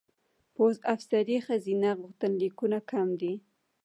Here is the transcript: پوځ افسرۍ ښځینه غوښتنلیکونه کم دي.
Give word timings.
پوځ 0.55 0.75
افسرۍ 0.93 1.37
ښځینه 1.45 1.89
غوښتنلیکونه 1.99 2.77
کم 2.91 3.07
دي. 3.19 3.33